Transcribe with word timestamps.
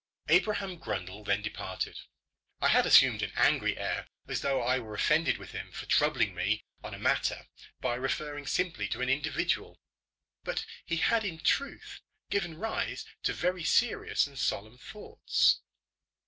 Abraham 0.29 0.79
Grundle 0.79 1.23
then 1.23 1.43
departed. 1.43 1.95
I 2.59 2.69
had 2.69 2.87
assumed 2.87 3.21
an 3.21 3.31
angry 3.35 3.77
air, 3.77 4.07
as 4.27 4.41
though 4.41 4.59
I 4.63 4.79
were 4.79 4.95
offended 4.95 5.37
with 5.37 5.51
him, 5.51 5.71
for 5.71 5.85
troubling 5.85 6.33
me 6.33 6.63
on 6.83 6.95
a 6.95 6.97
matter 6.97 7.45
by 7.81 7.93
referring 7.93 8.47
simply 8.47 8.87
to 8.87 9.01
an 9.03 9.09
individual. 9.09 9.79
But 10.43 10.65
he 10.87 10.97
had 10.97 11.23
in 11.23 11.37
truth 11.37 12.01
given 12.31 12.57
rise 12.57 13.05
to 13.21 13.31
very 13.33 13.63
serious 13.63 14.25
and 14.25 14.39
solemn 14.39 14.79
thoughts. 14.79 15.59